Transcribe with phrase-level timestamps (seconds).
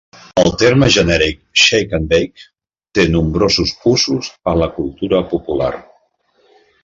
[0.43, 2.47] El terme genèric "Shake and Bake"
[2.99, 5.71] té nombrosos usos en la cultura popular.